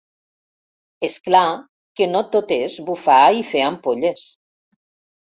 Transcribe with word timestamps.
És 1.07 1.17
clar 1.25 1.41
que 1.99 2.07
no 2.13 2.21
tot 2.35 2.53
és 2.55 2.77
bufar 2.87 3.17
i 3.41 3.43
fer 3.51 3.61
ampolles. 3.67 4.25